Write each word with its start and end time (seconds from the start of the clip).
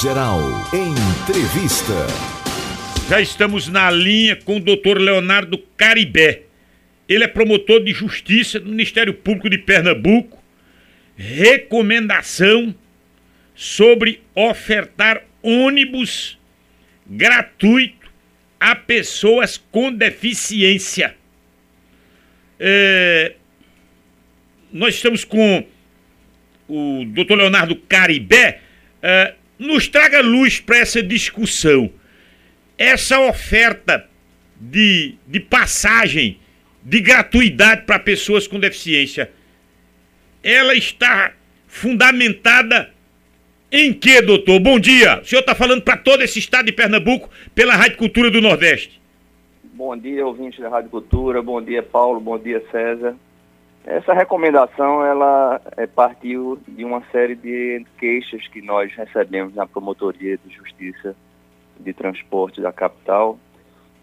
Geral. 0.00 0.40
Entrevista. 0.72 1.92
Já 3.06 3.20
estamos 3.20 3.68
na 3.68 3.90
linha 3.90 4.34
com 4.36 4.56
o 4.56 4.60
doutor 4.60 4.98
Leonardo 4.98 5.58
Caribé. 5.76 6.44
Ele 7.06 7.24
é 7.24 7.28
promotor 7.28 7.84
de 7.84 7.92
justiça 7.92 8.58
do 8.58 8.70
Ministério 8.70 9.12
Público 9.12 9.50
de 9.50 9.58
Pernambuco. 9.58 10.42
Recomendação 11.16 12.74
sobre 13.54 14.22
ofertar 14.34 15.22
ônibus 15.42 16.38
gratuito 17.06 18.10
a 18.58 18.74
pessoas 18.74 19.58
com 19.70 19.92
deficiência. 19.92 21.14
É, 22.58 23.34
nós 24.72 24.94
estamos 24.94 25.24
com 25.24 25.66
o 26.68 27.04
doutor 27.06 27.36
Leonardo 27.36 27.76
Caribé. 27.76 28.62
É, 29.02 29.34
nos 29.58 29.88
traga 29.88 30.20
luz 30.20 30.60
para 30.60 30.78
essa 30.78 31.02
discussão. 31.02 31.90
Essa 32.76 33.18
oferta 33.20 34.08
de, 34.60 35.16
de 35.26 35.40
passagem, 35.40 36.38
de 36.82 37.00
gratuidade 37.00 37.82
para 37.82 37.98
pessoas 37.98 38.46
com 38.46 38.60
deficiência, 38.60 39.30
ela 40.42 40.74
está 40.74 41.32
fundamentada 41.66 42.90
em 43.70 43.92
que, 43.92 44.22
doutor? 44.22 44.60
Bom 44.60 44.78
dia. 44.78 45.20
O 45.20 45.24
senhor 45.24 45.40
está 45.40 45.54
falando 45.54 45.82
para 45.82 45.96
todo 45.96 46.22
esse 46.22 46.38
estado 46.38 46.66
de 46.66 46.72
Pernambuco 46.72 47.28
pela 47.54 47.74
Rádio 47.74 47.98
Cultura 47.98 48.30
do 48.30 48.40
Nordeste. 48.40 48.98
Bom 49.62 49.96
dia, 49.96 50.26
ouvinte 50.26 50.60
da 50.60 50.68
Rádio 50.68 50.90
Cultura. 50.90 51.42
Bom 51.42 51.60
dia, 51.60 51.82
Paulo. 51.82 52.20
Bom 52.20 52.38
dia, 52.38 52.64
César. 52.70 53.14
Essa 53.90 54.12
recomendação, 54.12 55.02
ela 55.02 55.62
é, 55.78 55.86
partiu 55.86 56.58
de 56.68 56.84
uma 56.84 57.02
série 57.10 57.34
de 57.34 57.86
queixas 57.96 58.46
que 58.48 58.60
nós 58.60 58.92
recebemos 58.92 59.54
na 59.54 59.66
Promotoria 59.66 60.36
de 60.36 60.54
Justiça 60.54 61.16
de 61.80 61.94
Transporte 61.94 62.60
da 62.60 62.70
capital, 62.70 63.38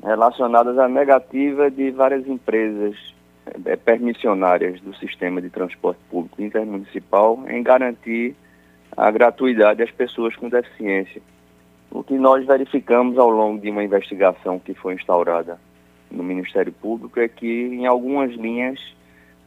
relacionadas 0.03 0.79
à 0.79 0.87
negativa 0.87 1.69
de 1.69 1.91
várias 1.91 2.27
empresas 2.27 2.95
é, 3.63 3.75
permissionárias 3.75 4.81
do 4.81 4.91
sistema 4.95 5.39
de 5.39 5.51
transporte 5.51 5.99
público 6.09 6.41
intermunicipal 6.41 7.43
em 7.47 7.61
garantir 7.61 8.35
a 8.97 9.11
gratuidade 9.11 9.83
às 9.83 9.91
pessoas 9.91 10.35
com 10.35 10.49
deficiência. 10.49 11.21
O 11.91 12.01
que 12.01 12.15
nós 12.15 12.43
verificamos 12.43 13.19
ao 13.19 13.29
longo 13.29 13.61
de 13.61 13.69
uma 13.69 13.83
investigação 13.83 14.57
que 14.57 14.73
foi 14.73 14.95
instaurada 14.95 15.59
no 16.09 16.23
Ministério 16.23 16.73
Público 16.73 17.19
é 17.19 17.27
que 17.27 17.45
em 17.45 17.85
algumas 17.85 18.31
linhas 18.31 18.95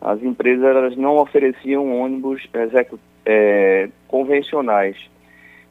as 0.00 0.22
empresas 0.22 0.64
elas 0.64 0.96
não 0.96 1.16
ofereciam 1.16 2.00
ônibus 2.00 2.48
é, 3.26 3.88
convencionais. 4.06 4.96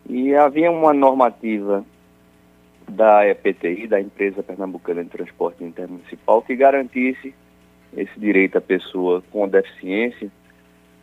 E 0.09 0.33
havia 0.35 0.71
uma 0.71 0.93
normativa 0.93 1.83
da 2.87 3.27
EPTI, 3.27 3.87
da 3.87 3.99
Empresa 3.99 4.41
Pernambucana 4.41 5.03
de 5.03 5.09
Transporte 5.09 5.63
Intermunicipal, 5.63 6.41
que 6.41 6.55
garantisse 6.55 7.33
esse 7.95 8.19
direito 8.19 8.57
à 8.57 8.61
pessoa 8.61 9.23
com 9.31 9.47
deficiência 9.47 10.31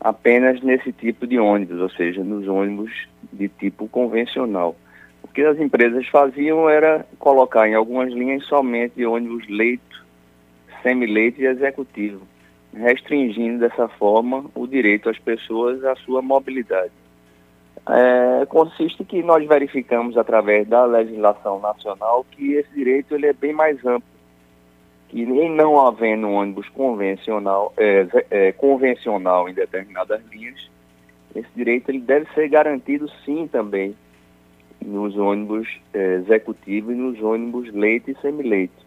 apenas 0.01 0.61
nesse 0.63 0.93
tipo 0.93 1.27
de 1.27 1.39
ônibus, 1.39 1.81
ou 1.81 1.89
seja, 1.91 2.23
nos 2.23 2.47
ônibus 2.47 2.93
de 3.33 3.49
tipo 3.49 3.89
convencional. 3.89 4.77
O 5.23 5.29
que 5.29 5.43
as 5.43 5.59
empresas 5.59 6.07
faziam 6.09 6.69
era 6.69 7.07
colocar 7.19 7.67
em 7.69 7.75
algumas 7.75 8.13
linhas 8.13 8.45
somente 8.45 9.05
ônibus 9.05 9.49
leito, 9.49 10.05
semi-leito 10.83 11.41
e 11.41 11.47
executivo, 11.47 12.21
restringindo 12.75 13.61
dessa 13.61 13.89
forma 13.89 14.45
o 14.55 14.67
direito 14.67 15.09
às 15.09 15.19
pessoas 15.19 15.85
à 15.85 15.95
sua 15.97 16.21
mobilidade. 16.21 16.93
É, 17.87 18.47
consiste 18.47 19.05
que 19.05 19.23
nós 19.23 19.47
verificamos 19.47 20.17
através 20.17 20.67
da 20.67 20.85
legislação 20.85 21.61
nacional 21.61 22.25
que 22.31 22.55
esse 22.55 22.73
direito 22.75 23.15
ele 23.15 23.27
é 23.27 23.33
bem 23.33 23.53
mais 23.53 23.85
amplo 23.85 24.15
e 25.13 25.25
nem 25.25 25.51
não 25.51 25.87
havendo 25.87 26.29
ônibus 26.29 26.69
convencional, 26.71 27.73
é, 27.77 28.07
é, 28.31 28.53
convencional 28.53 29.49
em 29.49 29.55
determinadas 29.55 30.21
linhas, 30.33 30.69
esse 31.37 31.49
direito 31.55 31.89
ele 31.89 32.01
deve 32.01 32.27
ser 32.35 32.49
garantido 32.49 33.09
sim 33.25 33.47
também 33.47 33.95
nos 34.85 35.17
ônibus 35.17 35.69
é, 35.93 36.15
executivos 36.15 36.93
e 36.93 36.99
nos 36.99 37.23
ônibus 37.23 37.73
leite 37.73 38.11
e 38.11 38.21
semileite. 38.21 38.84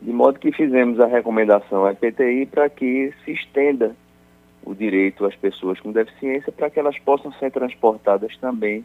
De 0.00 0.12
modo 0.12 0.38
que 0.38 0.52
fizemos 0.52 1.00
a 1.00 1.06
recomendação 1.06 1.86
à 1.86 1.94
PTI 1.94 2.46
para 2.46 2.68
que 2.68 3.12
se 3.24 3.32
estenda 3.32 3.96
o 4.64 4.74
direito 4.74 5.24
às 5.24 5.34
pessoas 5.34 5.80
com 5.80 5.92
deficiência 5.92 6.52
para 6.52 6.68
que 6.68 6.78
elas 6.78 6.98
possam 6.98 7.32
ser 7.34 7.50
transportadas 7.50 8.36
também 8.38 8.84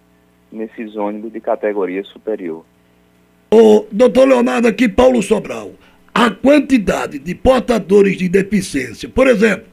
nesses 0.51 0.95
ônibus 0.95 1.31
de 1.31 1.39
categoria 1.39 2.03
superior. 2.03 2.63
O 3.53 3.85
doutor 3.91 4.27
Leonardo 4.27 4.67
aqui, 4.67 4.87
Paulo 4.87 5.21
Sobral 5.21 5.71
a 6.13 6.29
quantidade 6.29 7.19
de 7.19 7.33
portadores 7.33 8.17
de 8.17 8.27
deficiência. 8.27 9.07
Por 9.09 9.27
exemplo, 9.27 9.65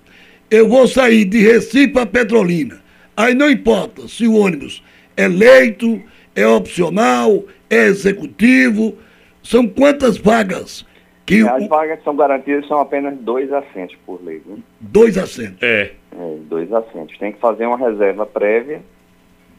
eu 0.51 0.69
vou 0.69 0.87
sair 0.87 1.25
de 1.25 1.39
Recife 1.39 1.99
a 1.99 2.07
Petrolina. 2.07 2.81
Aí 3.17 3.35
não 3.35 3.51
importa 3.51 4.07
se 4.09 4.27
o 4.27 4.35
ônibus 4.35 4.83
é 5.17 5.27
leito, 5.27 6.01
é 6.35 6.47
opcional, 6.47 7.45
é 7.69 7.87
executivo. 7.87 8.97
São 9.43 9.67
quantas 9.67 10.17
vagas? 10.17 10.87
Que 11.29 11.47
As 11.47 11.63
o... 11.63 11.69
vagas 11.69 11.99
que 11.99 12.05
são 12.05 12.17
garantidas 12.17 12.67
são 12.67 12.81
apenas 12.81 13.15
dois 13.19 13.53
assentos 13.53 13.95
por 14.07 14.25
lei. 14.25 14.41
Né? 14.47 14.57
Dois 14.81 15.19
assentos? 15.19 15.63
É. 15.63 15.93
é. 16.17 16.37
Dois 16.49 16.73
assentos. 16.73 17.19
Tem 17.19 17.33
que 17.33 17.39
fazer 17.39 17.67
uma 17.67 17.77
reserva 17.77 18.25
prévia. 18.25 18.81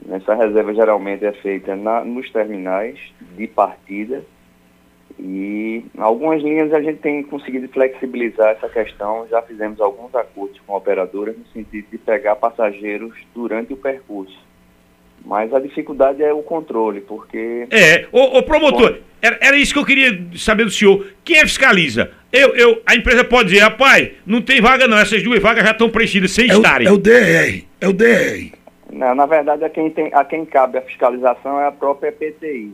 Essa 0.09 0.33
reserva 0.33 0.73
geralmente 0.73 1.23
é 1.23 1.31
feita 1.31 1.75
na, 1.75 2.03
nos 2.03 2.27
terminais 2.31 2.97
de 3.37 3.45
partida 3.45 4.23
e 5.19 5.83
algumas 5.97 6.41
linhas 6.41 6.73
a 6.73 6.81
gente 6.81 6.99
tem 6.99 7.21
conseguido 7.21 7.67
flexibilizar 7.67 8.51
essa 8.51 8.69
questão, 8.69 9.27
já 9.29 9.41
fizemos 9.41 9.79
alguns 9.81 10.15
acordos 10.15 10.57
com 10.65 10.73
operadoras 10.73 11.37
no 11.37 11.45
sentido 11.47 11.85
de 11.91 11.97
pegar 11.97 12.37
passageiros 12.37 13.13
durante 13.35 13.73
o 13.73 13.77
percurso. 13.77 14.39
Mas 15.25 15.53
a 15.53 15.59
dificuldade 15.59 16.23
é 16.23 16.31
o 16.31 16.41
controle, 16.41 17.01
porque. 17.01 17.67
É, 17.69 18.07
o, 18.11 18.41
promotor, 18.41 18.99
era, 19.21 19.37
era, 19.41 19.57
isso 19.57 19.73
que 19.73 19.79
eu 19.79 19.85
queria 19.85 20.19
saber 20.35 20.65
do 20.65 20.71
senhor. 20.71 21.05
Quem 21.23 21.37
é 21.37 21.41
fiscaliza? 21.41 22.11
Eu, 22.31 22.55
eu, 22.55 22.81
a 22.85 22.95
empresa 22.95 23.23
pode 23.23 23.49
dizer, 23.49 23.61
rapaz, 23.61 24.11
não 24.25 24.41
tem 24.41 24.61
vaga 24.61 24.87
não, 24.87 24.97
essas 24.97 25.23
duas 25.23 25.41
vagas 25.41 25.63
já 25.63 25.71
estão 25.71 25.89
preenchidas 25.89 26.31
sem 26.31 26.49
é 26.49 26.53
estarem. 26.53 26.87
O, 26.87 26.91
é 26.91 26.93
o 26.93 26.97
DR, 26.97 27.65
é 27.81 27.87
o 27.87 27.93
DR. 27.93 28.59
Não, 28.91 29.13
na 29.13 29.25
verdade, 29.25 29.63
a 29.63 29.69
quem, 29.69 29.89
tem, 29.89 30.11
a 30.13 30.23
quem 30.23 30.45
cabe 30.45 30.77
a 30.77 30.81
fiscalização 30.81 31.59
é 31.59 31.67
a 31.67 31.71
própria 31.71 32.11
PTI. 32.11 32.73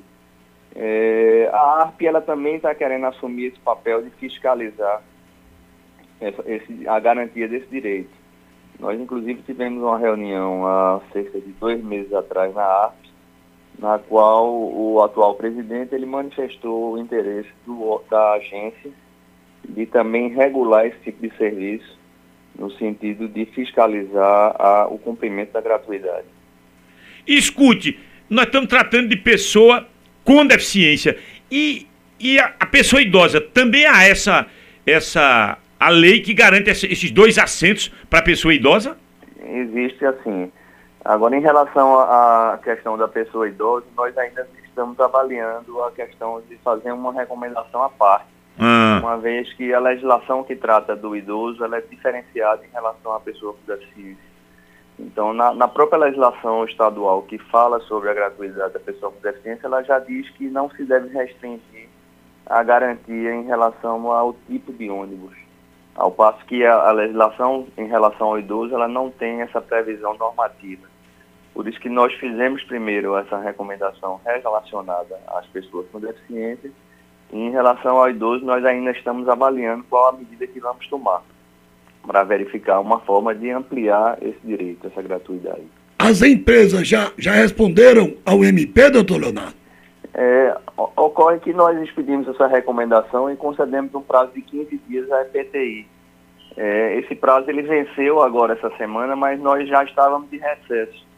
É, 0.76 1.50
a 1.54 1.84
ARP 1.84 2.02
ela 2.02 2.22
também 2.22 2.56
está 2.56 2.76
querendo 2.76 3.06
assumir 3.06 3.46
esse 3.46 3.60
papel 3.60 4.04
de 4.04 4.10
fiscalizar 4.12 5.02
essa, 6.20 6.44
esse, 6.46 6.88
a 6.88 7.00
garantia 7.00 7.48
desse 7.48 7.68
direito. 7.68 8.10
Nós, 8.80 9.00
inclusive, 9.00 9.42
tivemos 9.44 9.82
uma 9.82 9.98
reunião 9.98 10.68
há 10.68 11.02
cerca 11.14 11.40
de 11.40 11.52
dois 11.54 11.82
meses 11.84 12.12
atrás 12.14 12.54
na 12.54 12.64
ARP, 12.64 12.96
na 13.80 14.00
qual 14.00 14.50
o 14.54 15.02
atual 15.04 15.36
presidente 15.36 15.94
ele 15.94 16.06
manifestou 16.06 16.94
o 16.94 16.98
interesse 16.98 17.50
do, 17.66 18.02
da 18.10 18.34
agência 18.34 18.92
de 19.68 19.86
também 19.86 20.30
regular 20.30 20.86
esse 20.86 20.98
tipo 21.00 21.28
de 21.28 21.36
serviço 21.38 21.98
no 22.58 22.72
sentido 22.72 23.28
de 23.28 23.46
fiscalizar 23.48 24.56
a, 24.58 24.88
o 24.90 24.98
cumprimento 24.98 25.52
da 25.52 25.62
gratuidade. 25.62 26.26
Escute, 27.28 28.00
nós 28.30 28.46
estamos 28.46 28.70
tratando 28.70 29.10
de 29.10 29.18
pessoa 29.18 29.86
com 30.24 30.46
deficiência. 30.46 31.18
E, 31.52 31.88
e 32.20 32.40
a, 32.40 32.54
a 32.60 32.66
pessoa 32.66 33.02
idosa, 33.02 33.42
também 33.42 33.86
há 33.86 34.04
essa, 34.04 34.48
essa 34.86 35.58
a 35.80 35.90
lei 35.90 36.22
que 36.22 36.34
garante 36.34 36.70
esses 36.70 37.12
dois 37.12 37.38
assentos 37.38 37.90
para 38.10 38.20
a 38.20 38.24
pessoa 38.24 38.54
idosa? 38.54 38.98
Existe 39.44 40.06
assim. 40.06 40.52
Agora, 41.06 41.38
em 41.38 41.40
relação 41.40 42.00
à 42.00 42.60
questão 42.64 42.98
da 42.98 43.08
pessoa 43.08 43.48
idosa, 43.48 43.86
nós 43.96 44.18
ainda 44.18 44.48
estamos 44.64 45.00
avaliando 45.00 45.84
a 45.84 45.92
questão 45.92 46.42
de 46.50 46.58
fazer 46.58 46.92
uma 46.92 47.14
recomendação 47.14 47.84
à 47.84 47.90
parte. 47.90 48.26
Ah. 48.58 49.00
Uma 49.04 49.16
vez 49.18 49.54
que 49.54 49.72
a 49.72 49.80
legislação 49.80 50.44
que 50.44 50.56
trata 50.56 50.96
do 50.96 51.16
idoso 51.16 51.64
ela 51.64 51.78
é 51.78 51.82
diferenciada 51.82 52.66
em 52.66 52.70
relação 52.72 53.14
à 53.14 53.20
pessoa 53.20 53.54
com 53.54 53.72
deficiência. 53.72 54.36
Então, 54.98 55.32
na, 55.32 55.54
na, 55.54 55.68
própria 55.68 56.00
legislação 56.00 56.66
estadual 56.66 57.22
que 57.22 57.38
fala 57.38 57.80
sobre 57.82 58.10
a 58.10 58.14
gratuidade 58.14 58.74
da 58.74 58.80
pessoa 58.80 59.12
com 59.12 59.20
deficiência, 59.20 59.68
ela 59.68 59.84
já 59.84 60.00
diz 60.00 60.28
que 60.32 60.46
não 60.50 60.72
se 60.72 60.86
deve 60.86 61.10
restringir 61.10 61.88
a 62.48 62.64
garantia 62.64 63.32
em 63.32 63.44
relação 63.44 64.12
ao 64.12 64.34
tipo 64.48 64.74
de 64.74 64.90
ônibus. 64.90 65.36
Ao 65.94 66.10
passo 66.10 66.44
que 66.46 66.66
a, 66.66 66.74
a 66.74 66.92
legislação 66.92 67.68
em 67.78 67.86
relação 67.86 68.30
ao 68.30 68.40
idoso, 68.40 68.74
ela 68.74 68.88
não 68.88 69.12
tem 69.12 69.42
essa 69.42 69.62
previsão 69.62 70.18
normativa. 70.18 70.95
Por 71.56 71.66
isso 71.70 71.80
que 71.80 71.88
nós 71.88 72.14
fizemos 72.16 72.62
primeiro 72.66 73.16
essa 73.16 73.40
recomendação 73.40 74.20
relacionada 74.26 75.18
às 75.26 75.46
pessoas 75.48 75.88
com 75.90 76.02
deficiência 76.02 76.70
e 77.32 77.38
em 77.38 77.50
relação 77.50 77.98
ao 77.98 78.10
idoso, 78.10 78.44
nós 78.44 78.64
ainda 78.66 78.92
estamos 78.92 79.28
avaliando 79.30 79.86
qual 79.90 80.10
a 80.10 80.12
medida 80.12 80.46
que 80.46 80.60
vamos 80.60 80.86
tomar 80.90 81.24
para 82.06 82.24
verificar 82.24 82.82
uma 82.82 83.00
forma 83.00 83.34
de 83.34 83.50
ampliar 83.50 84.18
esse 84.22 84.40
direito, 84.44 84.86
essa 84.86 85.02
gratuidade. 85.02 85.64
as 85.98 86.22
empresas 86.22 86.86
já, 86.86 87.12
já 87.18 87.32
responderam 87.32 88.16
ao 88.26 88.44
MP, 88.44 88.90
doutor 88.90 89.22
Leonardo? 89.22 89.56
É, 90.14 90.56
ocorre 90.78 91.40
que 91.40 91.54
nós 91.54 91.82
expedimos 91.82 92.28
essa 92.28 92.48
recomendação 92.48 93.32
e 93.32 93.36
concedemos 93.38 93.96
um 93.96 94.02
prazo 94.02 94.34
de 94.34 94.42
15 94.42 94.82
dias 94.90 95.10
à 95.10 95.22
EPTI. 95.22 95.88
É, 96.58 97.00
esse 97.00 97.16
prazo 97.16 97.50
ele 97.50 97.62
venceu 97.62 98.22
agora 98.22 98.54
essa 98.54 98.70
semana, 98.78 99.16
mas 99.16 99.40
nós 99.40 99.68
já 99.68 99.84
estávamos 99.86 100.30
de 100.30 100.38
recesso. 100.38 101.15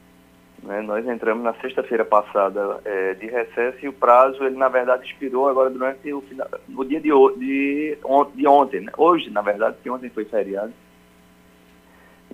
Né? 0.63 0.81
Nós 0.81 1.07
entramos 1.07 1.43
na 1.43 1.53
sexta-feira 1.55 2.03
passada 2.03 2.79
é, 2.83 3.13
de 3.13 3.27
recesso 3.27 3.77
e 3.83 3.87
o 3.87 3.93
prazo, 3.93 4.43
ele 4.43 4.57
na 4.57 4.67
verdade 4.67 5.05
expirou 5.05 5.47
agora 5.47 5.69
durante 5.69 6.11
o 6.11 6.21
final, 6.21 6.47
no 6.67 6.83
dia 6.83 6.99
de, 6.99 7.09
de, 7.37 7.97
de 8.35 8.47
ontem, 8.47 8.81
né? 8.81 8.91
hoje 8.97 9.29
na 9.29 9.41
verdade, 9.41 9.75
porque 9.75 9.89
ontem 9.89 10.09
foi 10.09 10.25
feriado. 10.25 10.73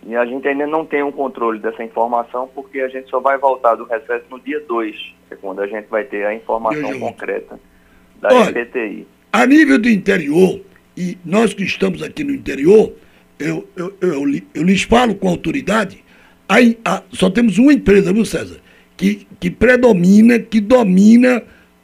E 0.05 0.15
a 0.15 0.25
gente 0.25 0.45
ainda 0.47 0.67
não 0.67 0.85
tem 0.85 1.01
um 1.01 1.11
controle 1.11 1.59
dessa 1.59 1.83
informação, 1.83 2.49
porque 2.53 2.81
a 2.81 2.89
gente 2.89 3.09
só 3.09 3.19
vai 3.19 3.37
voltar 3.37 3.75
do 3.75 3.85
recesso 3.85 4.25
no 4.29 4.39
dia 4.39 4.59
2, 4.59 5.15
é 5.31 5.35
quando 5.35 5.61
a 5.61 5.67
gente 5.67 5.87
vai 5.87 6.03
ter 6.03 6.25
a 6.25 6.33
informação 6.33 6.99
concreta 6.99 7.59
da 8.19 8.33
Olha, 8.33 8.59
EPTI. 8.59 9.07
A 9.31 9.45
nível 9.45 9.79
do 9.79 9.87
interior, 9.87 10.59
e 10.97 11.17
nós 11.23 11.53
que 11.53 11.63
estamos 11.63 12.03
aqui 12.03 12.23
no 12.23 12.33
interior, 12.33 12.93
eu, 13.39 13.67
eu, 13.75 13.93
eu, 14.01 14.41
eu 14.53 14.63
lhes 14.63 14.83
falo 14.83 15.15
com 15.15 15.29
autoridade, 15.29 16.02
a, 16.85 17.03
só 17.11 17.29
temos 17.29 17.57
uma 17.57 17.73
empresa, 17.73 18.13
viu, 18.13 18.25
César, 18.25 18.57
que, 18.97 19.25
que 19.39 19.49
predomina, 19.49 20.39
que 20.39 20.59
domina 20.59 21.41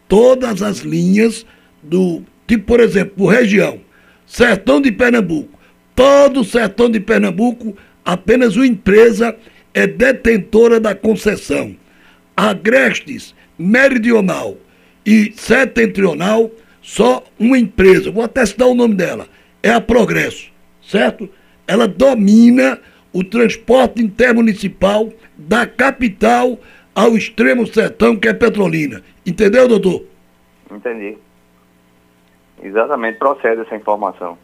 todas 0.07 0.61
as 0.61 0.79
linhas 0.79 1.45
do. 1.81 2.23
Tipo, 2.47 2.65
por 2.65 2.79
exemplo, 2.79 3.27
região, 3.27 3.79
Sertão 4.25 4.81
de 4.81 4.91
Pernambuco. 4.91 5.57
Todo 5.95 6.41
o 6.41 6.45
Sertão 6.45 6.89
de 6.89 6.99
Pernambuco 6.99 7.75
apenas 8.03 8.55
uma 8.55 8.65
empresa 8.65 9.35
é 9.73 9.85
detentora 9.85 10.79
da 10.79 10.95
concessão. 10.95 11.75
Agrestes, 12.35 13.35
Meridional 13.57 14.57
e 15.05 15.33
Setentrional, 15.35 16.49
só 16.81 17.23
uma 17.37 17.57
empresa, 17.57 18.09
vou 18.09 18.23
até 18.23 18.45
citar 18.45 18.67
o 18.67 18.73
nome 18.73 18.95
dela, 18.95 19.27
é 19.61 19.69
a 19.69 19.81
Progresso, 19.81 20.49
certo? 20.81 21.29
Ela 21.67 21.87
domina 21.87 22.79
o 23.13 23.23
transporte 23.23 24.01
intermunicipal 24.01 25.09
da 25.37 25.65
capital 25.65 26.57
ao 26.93 27.15
extremo 27.15 27.65
sertão, 27.65 28.15
que 28.15 28.27
é 28.27 28.33
Petrolina. 28.33 29.01
Entendeu, 29.25 29.67
doutor? 29.67 30.03
Entendi. 30.71 31.17
Exatamente, 32.61 33.17
procede 33.17 33.61
essa 33.61 33.75
informação. 33.75 34.37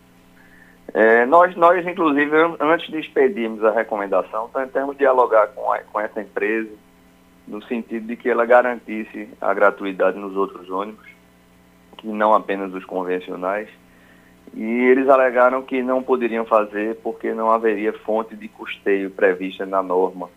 É, 0.94 1.26
nós, 1.26 1.56
nós, 1.56 1.86
inclusive, 1.86 2.32
antes 2.60 2.90
de 2.90 3.00
expedirmos 3.00 3.64
a 3.64 3.72
recomendação, 3.72 4.50
tentamos 4.54 4.98
dialogar 4.98 5.48
com, 5.48 5.72
a, 5.72 5.80
com 5.80 6.00
essa 6.00 6.22
empresa, 6.22 6.70
no 7.48 7.62
sentido 7.64 8.08
de 8.08 8.16
que 8.16 8.30
ela 8.30 8.46
garantisse 8.46 9.28
a 9.42 9.54
gratuidade 9.54 10.18
nos 10.18 10.36
outros 10.36 10.70
ônibus, 10.70 11.06
que 11.98 12.08
não 12.08 12.34
apenas 12.34 12.74
os 12.74 12.86
convencionais. 12.86 13.68
E 14.54 14.64
eles 14.64 15.10
alegaram 15.10 15.62
que 15.62 15.82
não 15.82 16.02
poderiam 16.02 16.46
fazer 16.46 16.96
porque 17.04 17.34
não 17.34 17.52
haveria 17.52 17.92
fonte 17.92 18.36
de 18.36 18.48
custeio 18.48 19.10
prevista 19.12 19.66
na 19.66 19.82
norma 19.82 20.30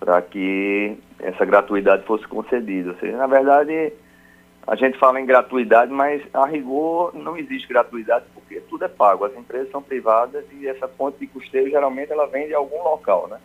para 0.00 0.22
que 0.22 0.96
essa 1.18 1.44
gratuidade 1.44 2.04
fosse 2.04 2.26
concedida. 2.26 2.90
Ou 2.90 2.96
seja, 2.96 3.16
na 3.16 3.26
verdade, 3.26 3.92
a 4.66 4.74
gente 4.74 4.98
fala 4.98 5.20
em 5.20 5.26
gratuidade, 5.26 5.92
mas 5.92 6.22
a 6.32 6.46
rigor 6.46 7.14
não 7.14 7.36
existe 7.36 7.68
gratuidade 7.68 8.24
porque 8.34 8.60
tudo 8.60 8.84
é 8.84 8.88
pago. 8.88 9.24
As 9.24 9.36
empresas 9.36 9.70
são 9.70 9.82
privadas 9.82 10.44
e 10.52 10.66
essa 10.66 10.88
fonte 10.88 11.18
de 11.18 11.26
custeio 11.26 11.70
geralmente 11.70 12.10
ela 12.10 12.26
vem 12.26 12.48
de 12.48 12.54
algum 12.54 12.82
local, 12.82 13.28
né? 13.28 13.38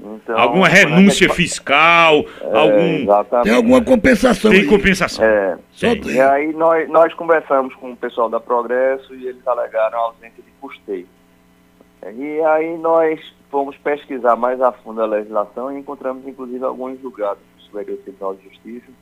Então, 0.00 0.38
alguma 0.38 0.68
renúncia 0.68 1.26
gente... 1.26 1.36
fiscal, 1.36 2.24
é, 2.40 2.56
algum 2.56 3.02
exatamente. 3.02 3.44
tem 3.44 3.54
alguma 3.54 3.82
compensação? 3.82 4.50
Tem 4.50 4.60
aí. 4.60 4.66
compensação. 4.66 5.24
É. 5.24 5.58
E 5.82 6.20
aí 6.20 6.52
nós, 6.52 6.88
nós 6.88 7.12
conversamos 7.14 7.74
com 7.74 7.92
o 7.92 7.96
pessoal 7.96 8.28
da 8.28 8.38
Progresso 8.38 9.12
e 9.14 9.26
eles 9.26 9.46
alegaram 9.46 9.98
a 9.98 10.02
ausência 10.02 10.42
de 10.42 10.50
custeio. 10.60 11.06
E 12.02 12.40
aí 12.42 12.78
nós 12.78 13.20
fomos 13.50 13.76
pesquisar 13.78 14.36
mais 14.36 14.60
a 14.60 14.70
fundo 14.70 15.02
a 15.02 15.06
legislação 15.06 15.72
e 15.72 15.80
encontramos 15.80 16.26
inclusive 16.26 16.64
alguns 16.64 17.00
julgados 17.00 17.42
do 17.56 17.62
Superior 17.64 17.98
Tribunal 17.98 18.34
de 18.34 18.44
Justiça 18.44 18.92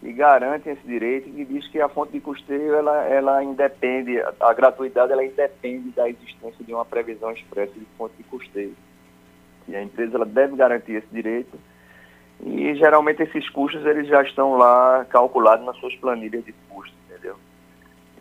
que 0.00 0.12
garantem 0.12 0.72
esse 0.72 0.86
direito 0.86 1.28
e 1.28 1.32
que 1.32 1.44
diz 1.44 1.68
que 1.68 1.80
a 1.80 1.88
fonte 1.88 2.12
de 2.12 2.20
custeio 2.20 2.74
ela, 2.74 3.04
ela 3.04 3.44
independe, 3.44 4.18
a 4.40 4.54
gratuidade 4.54 5.12
ela 5.12 5.24
independe 5.24 5.90
da 5.90 6.08
existência 6.08 6.64
de 6.64 6.72
uma 6.72 6.86
previsão 6.86 7.30
expressa 7.32 7.72
de 7.72 7.86
fonte 7.98 8.14
de 8.16 8.22
custeio. 8.24 8.74
A 9.74 9.82
empresa 9.82 10.16
ela 10.16 10.26
deve 10.26 10.56
garantir 10.56 10.92
esse 10.92 11.08
direito 11.12 11.58
e 12.44 12.74
geralmente 12.74 13.22
esses 13.22 13.48
custos 13.50 13.84
eles 13.84 14.06
já 14.06 14.22
estão 14.22 14.56
lá 14.56 15.04
calculados 15.10 15.64
nas 15.64 15.76
suas 15.76 15.94
planilhas 15.96 16.44
de 16.44 16.52
custos, 16.68 16.96
entendeu? 17.08 17.36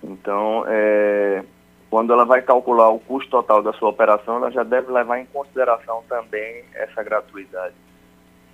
Então, 0.03 0.65
é, 0.67 1.43
quando 1.89 2.13
ela 2.13 2.25
vai 2.25 2.41
calcular 2.41 2.89
o 2.89 2.99
custo 2.99 3.29
total 3.31 3.63
da 3.63 3.73
sua 3.73 3.89
operação, 3.89 4.37
ela 4.37 4.51
já 4.51 4.63
deve 4.63 4.91
levar 4.91 5.19
em 5.19 5.25
consideração 5.25 6.03
também 6.07 6.63
essa 6.73 7.01
gratuidade. 7.01 7.73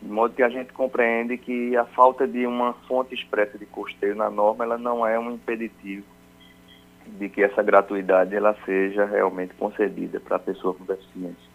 De 0.01 0.09
modo 0.09 0.35
que 0.35 0.43
a 0.43 0.49
gente 0.49 0.71
compreende 0.71 1.37
que 1.37 1.75
a 1.75 1.85
falta 1.85 2.27
de 2.27 2.45
uma 2.45 2.73
fonte 2.87 3.15
expressa 3.15 3.57
de 3.57 3.65
custeio 3.65 4.15
na 4.15 4.29
norma, 4.29 4.63
ela 4.63 4.77
não 4.77 5.05
é 5.05 5.17
um 5.17 5.31
impeditivo 5.31 6.05
de 7.07 7.29
que 7.29 7.43
essa 7.43 7.61
gratuidade 7.63 8.35
ela 8.35 8.55
seja 8.65 9.05
realmente 9.05 9.53
concedida 9.55 10.19
para 10.19 10.37
a 10.37 10.39
pessoa 10.39 10.73
com 10.73 10.85
deficiência. 10.85 11.54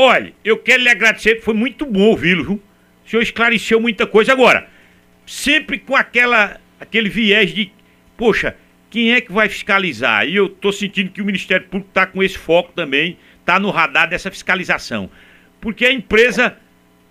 Olha, 0.00 0.32
eu 0.44 0.56
quero 0.56 0.84
lhe 0.84 0.88
agradecer, 0.88 1.40
foi 1.40 1.54
muito 1.54 1.84
bom 1.84 2.02
ouvi-lo, 2.02 2.44
viu? 2.44 2.62
O 3.04 3.10
senhor 3.10 3.20
esclareceu 3.20 3.80
muita 3.80 4.06
coisa. 4.06 4.30
Agora, 4.30 4.68
sempre 5.26 5.76
com 5.76 5.96
aquela, 5.96 6.60
aquele 6.78 7.08
viés 7.08 7.52
de, 7.52 7.72
poxa, 8.16 8.54
quem 8.90 9.12
é 9.12 9.20
que 9.20 9.32
vai 9.32 9.48
fiscalizar? 9.48 10.24
E 10.24 10.36
eu 10.36 10.46
estou 10.46 10.70
sentindo 10.72 11.10
que 11.10 11.20
o 11.20 11.24
Ministério 11.24 11.66
Público 11.66 11.88
está 11.88 12.06
com 12.06 12.22
esse 12.22 12.38
foco 12.38 12.72
também, 12.76 13.18
está 13.40 13.58
no 13.58 13.70
radar 13.70 14.08
dessa 14.08 14.30
fiscalização. 14.30 15.10
Porque 15.60 15.84
a 15.84 15.92
empresa 15.92 16.56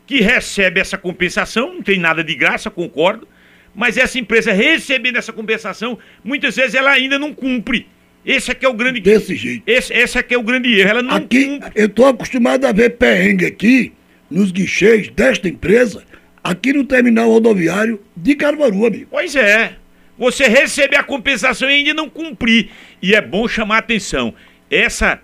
que 0.06 0.22
recebe 0.22 0.80
essa 0.80 0.98
compensação, 0.98 1.74
não 1.74 1.82
tem 1.82 2.00
nada 2.00 2.24
de 2.24 2.36
graça, 2.36 2.72
concordo, 2.72 3.28
mas 3.76 3.98
essa 3.98 4.18
empresa 4.18 4.54
recebendo 4.54 5.18
essa 5.18 5.34
compensação, 5.34 6.00
muitas 6.24 6.56
vezes 6.56 6.74
ela 6.74 6.92
ainda 6.92 7.20
não 7.20 7.34
cumpre. 7.34 7.86
Esse 8.28 8.52
aqui 8.52 8.66
é 8.66 8.70
o 8.70 8.74
grande 8.74 9.00
Desse 9.00 9.38
jeito. 9.38 9.64
Esse, 9.66 9.94
esse 9.94 10.20
aqui 10.20 10.34
é 10.34 10.38
o 10.38 10.44
grande 10.44 10.78
erro. 10.78 10.90
Ela 10.90 11.02
não 11.02 11.16
aqui, 11.16 11.46
cumpre. 11.46 11.72
Eu 11.74 11.86
estou 11.86 12.06
acostumado 12.06 12.66
a 12.66 12.74
ver 12.74 12.98
perrengue 12.98 13.46
aqui, 13.46 13.94
nos 14.30 14.52
guichês 14.52 15.08
desta 15.08 15.48
empresa, 15.48 16.04
aqui 16.44 16.74
no 16.74 16.84
terminal 16.84 17.30
rodoviário 17.30 18.02
de 18.14 18.36
Caruaru, 18.36 18.86
amigo. 18.86 19.08
Pois 19.10 19.34
é. 19.34 19.78
Você 20.18 20.46
receber 20.46 20.98
a 20.98 21.04
compensação 21.04 21.70
e 21.70 21.76
ainda 21.76 21.94
não 21.94 22.10
cumprir. 22.10 22.70
E 23.02 23.16
é 23.16 23.22
bom 23.22 23.48
chamar 23.48 23.76
a 23.76 23.80
atenção. 23.80 24.34
Essa 24.70 25.22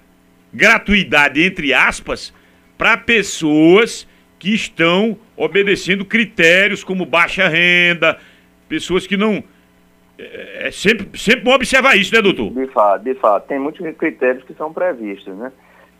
gratuidade, 0.53 1.43
entre 1.43 1.73
aspas, 1.73 2.33
para 2.77 2.95
pessoas 2.95 4.07
que 4.39 4.53
estão 4.53 5.17
obedecendo 5.35 6.05
critérios 6.05 6.83
como 6.85 7.05
baixa 7.05 7.49
renda, 7.49 8.17
pessoas 8.69 9.05
que 9.05 9.17
não. 9.17 9.43
É, 10.17 10.67
é 10.67 10.71
sempre, 10.71 11.17
sempre 11.17 11.41
bom 11.41 11.53
observar 11.53 11.95
isso, 11.95 12.13
né, 12.13 12.21
doutor? 12.21 12.51
De 12.51 12.67
fato, 12.67 13.03
de 13.03 13.13
fato. 13.15 13.47
Tem 13.47 13.59
muitos 13.59 13.95
critérios 13.97 14.43
que 14.43 14.53
são 14.53 14.71
previstos, 14.71 15.35
né? 15.35 15.51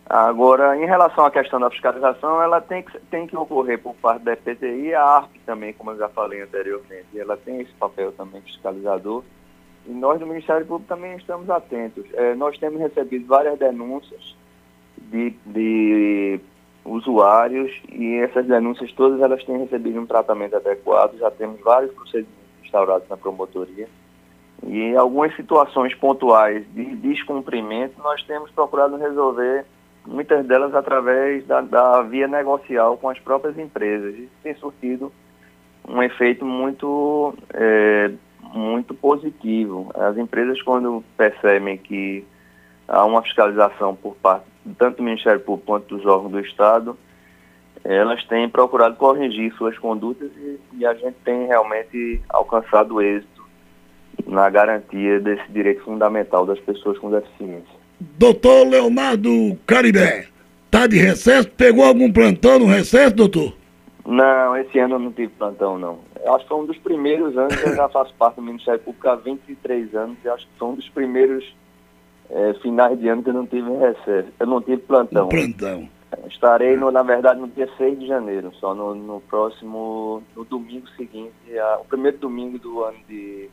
Agora, 0.06 0.78
em 0.78 0.86
relação 0.86 1.26
à 1.26 1.32
questão 1.32 1.60
da 1.60 1.70
fiscalização, 1.70 2.42
ela 2.42 2.60
tem 2.60 2.84
que, 2.84 3.00
tem 3.10 3.26
que 3.26 3.38
ocorrer 3.38 3.80
por 3.80 3.96
parte 3.96 4.24
da 4.24 4.34
EPTI 4.34 4.88
e 4.88 4.94
a 4.94 5.02
ARP 5.02 5.32
também, 5.46 5.74
como 5.74 5.92
eu 5.92 5.98
já 5.98 6.10
falei 6.10 6.42
anteriormente. 6.42 7.08
Ela 7.18 7.38
tem 7.38 7.62
esse 7.62 7.72
papel 7.74 8.12
também 8.12 8.42
fiscalizador. 8.42 9.24
E 9.88 9.92
nós 9.92 10.20
do 10.20 10.28
Ministério 10.28 10.66
Público 10.66 10.94
também 10.94 11.16
estamos 11.16 11.50
atentos. 11.50 12.06
É, 12.14 12.36
nós 12.36 12.58
temos 12.58 12.80
recebido 12.80 13.26
várias 13.26 13.58
denúncias 13.58 14.36
de, 14.98 15.34
de 15.46 16.40
usuários 16.86 17.72
e 17.90 18.16
essas 18.18 18.46
denúncias 18.46 18.92
todas 18.92 19.22
elas 19.22 19.44
têm 19.46 19.58
recebido 19.58 20.00
um 20.00 20.06
tratamento 20.06 20.56
adequado, 20.56 21.18
já 21.18 21.32
temos 21.32 21.60
vários 21.62 21.94
procedimentos 21.94 22.44
instaurados 22.62 23.08
na 23.10 23.18
promotoria 23.18 23.88
e 24.68 24.80
em 24.80 24.96
algumas 24.96 25.36
situações 25.36 25.94
pontuais 25.96 26.66
de 26.74 26.96
descumprimento 26.96 28.02
nós 28.02 28.24
temos 28.24 28.52
procurado 28.52 28.98
resolver 28.98 29.66
muitas 30.06 30.46
delas 30.46 30.74
através 30.76 31.46
da, 31.46 31.62
da 31.62 32.02
via 32.02 32.28
negocial 32.28 32.98
com 32.98 33.10
as 33.10 33.20
próprias 33.20 33.58
empresas. 33.58 34.16
Isso 34.16 34.32
tem 34.42 34.56
surtido 34.56 35.12
um 35.88 36.02
efeito 36.02 36.46
muito, 36.46 37.34
é, 37.54 38.12
muito 38.54 38.94
positivo. 38.94 39.92
As 39.96 40.18
empresas 40.18 40.62
quando 40.62 41.04
percebem 41.18 41.78
que 41.78 42.26
há 42.88 43.06
uma 43.06 43.22
fiscalização 43.22 43.96
por 43.96 44.16
parte 44.16 44.46
tanto 44.78 44.98
do 44.98 45.04
Ministério 45.04 45.42
Público 45.42 45.68
quanto 45.68 45.96
dos 45.96 46.06
órgãos 46.06 46.32
do 46.32 46.40
Estado, 46.40 46.98
elas 47.84 48.24
têm 48.26 48.48
procurado 48.48 48.96
corrigir 48.96 49.54
suas 49.56 49.78
condutas 49.78 50.32
e, 50.38 50.60
e 50.78 50.86
a 50.86 50.94
gente 50.94 51.18
tem 51.26 51.48
realmente 51.48 52.22
alcançado 52.30 53.02
êxito 53.02 53.33
na 54.34 54.50
garantia 54.50 55.20
desse 55.20 55.50
direito 55.52 55.84
fundamental 55.84 56.46
das 56.46 56.60
pessoas 56.60 56.98
com 56.98 57.12
deficiência. 57.12 57.84
Doutor 58.00 58.68
Leonardo 58.68 59.58
Caribé, 59.66 60.26
tá 60.70 60.88
de 60.88 60.98
recesso? 60.98 61.50
Pegou 61.52 61.86
algum 61.86 62.12
plantão 62.12 62.60
no 62.60 62.66
recesso, 62.66 63.16
doutor? 63.16 63.54
Não, 64.06 64.58
esse 64.58 64.78
ano 64.80 64.96
eu 64.96 65.00
não 65.00 65.12
tive 65.12 65.30
plantão, 65.30 65.78
não. 65.78 66.00
Eu 66.26 66.36
acho 66.36 66.44
que 66.44 66.50
foi 66.50 66.60
um 66.60 66.66
dos 66.66 66.78
primeiros 66.78 67.38
anos, 67.38 67.56
eu 67.64 67.76
já 67.76 67.88
faço 67.88 68.14
parte 68.16 68.36
do 68.36 68.42
Ministério 68.42 68.80
Público 68.80 69.08
há 69.08 69.16
23 69.16 69.96
anos, 69.96 70.18
e 70.24 70.30
acho 70.30 70.46
que 70.46 70.52
foi 70.58 70.68
um 70.68 70.76
dos 70.76 70.90
primeiros 70.90 71.56
é, 72.30 72.54
finais 72.56 73.00
de 73.00 73.08
ano 73.08 73.24
que 73.24 73.30
eu 73.30 73.34
não 73.34 73.46
tive 73.46 73.70
recesso. 73.72 74.30
Eu 74.40 74.48
não 74.48 74.62
tive 74.62 74.78
plantão. 74.78 75.28
Um 75.28 75.30
plantão. 75.30 75.90
Estarei, 76.28 76.76
no, 76.76 76.92
na 76.92 77.02
verdade, 77.02 77.40
no 77.40 77.48
dia 77.48 77.70
6 77.78 78.00
de 78.00 78.08
janeiro, 78.08 78.52
só 78.60 78.76
no, 78.76 78.94
no 78.94 79.22
próximo, 79.22 80.22
no 80.36 80.44
domingo 80.44 80.88
seguinte, 80.98 81.34
a, 81.58 81.80
o 81.80 81.86
primeiro 81.86 82.18
domingo 82.18 82.60
do 82.60 82.84
ano 82.84 82.98
de, 83.08 83.50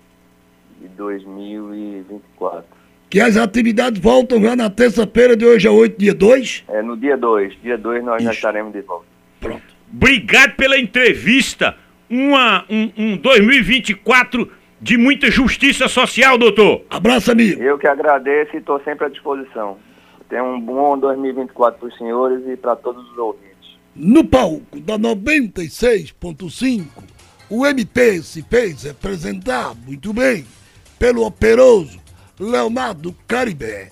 de 0.81 0.89
2024. 0.89 2.65
Que 3.11 3.21
as 3.21 3.37
atividades 3.37 4.01
voltam 4.01 4.41
já 4.41 4.55
na 4.55 4.71
terça-feira 4.71 5.37
de 5.37 5.45
hoje 5.45 5.67
a 5.67 5.73
8, 5.73 5.99
dia 5.99 6.15
2? 6.15 6.65
É, 6.69 6.81
no 6.81 6.97
dia 6.97 7.17
2, 7.17 7.61
dia 7.61 7.77
2 7.77 8.05
nós 8.05 8.23
já 8.23 8.31
Isso. 8.31 8.39
estaremos 8.39 8.73
de 8.73 8.81
volta. 8.83 9.07
Pronto. 9.41 9.63
Obrigado 9.93 10.55
pela 10.55 10.79
entrevista. 10.79 11.77
Uma, 12.09 12.65
um, 12.71 12.93
um 12.97 13.17
2024 13.17 14.51
de 14.81 14.97
muita 14.97 15.31
justiça 15.31 15.89
social, 15.89 16.39
doutor. 16.39 16.83
Abraço, 16.89 17.33
amigo. 17.33 17.61
Eu 17.61 17.77
que 17.79 17.87
agradeço 17.87 18.55
e 18.55 18.59
estou 18.59 18.81
sempre 18.83 19.07
à 19.07 19.09
disposição. 19.09 19.77
Tenha 20.29 20.45
um 20.45 20.61
bom 20.61 20.97
2024 20.97 21.81
para 21.81 21.89
os 21.89 21.99
senhores 21.99 22.47
e 22.47 22.57
para 22.57 22.77
todos 22.77 23.05
os 23.11 23.19
ouvintes. 23.19 23.51
No 23.95 24.25
palco 24.25 24.79
da 24.81 24.97
96.5, 24.97 26.85
o 27.51 27.67
MP 27.67 28.23
se 28.23 28.43
fez 28.43 28.85
representar 28.85 29.75
muito 29.85 30.13
bem 30.13 30.47
pelo 31.01 31.25
operoso 31.25 31.99
Leonardo 32.39 33.15
Caribé. 33.27 33.91